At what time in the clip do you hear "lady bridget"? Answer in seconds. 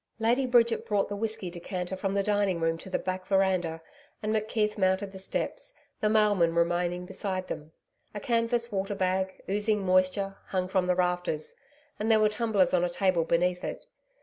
0.17-0.83